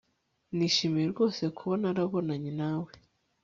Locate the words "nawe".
2.61-2.91